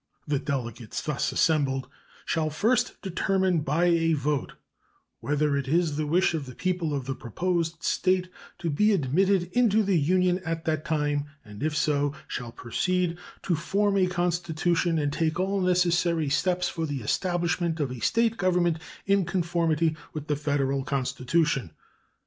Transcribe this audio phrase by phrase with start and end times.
[0.25, 1.87] The delegates thus assembled
[2.25, 4.53] "shall first determine by a vote
[5.19, 8.27] whether it is the wish of the people of the proposed State
[8.57, 13.53] to be admitted into the Union at that time, and, if so, shall proceed to
[13.55, 18.79] form a constitution and take all necessary steps for the establishment of a State government
[19.05, 21.73] in conformity with the Federal Constitution."